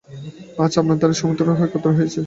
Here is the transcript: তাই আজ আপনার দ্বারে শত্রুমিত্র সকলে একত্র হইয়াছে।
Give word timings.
তাই 0.07 0.17
আজ 0.63 0.73
আপনার 0.81 0.97
দ্বারে 0.99 1.15
শত্রুমিত্র 1.15 1.43
সকলে 1.49 1.65
একত্র 1.67 1.89
হইয়াছে। 1.97 2.19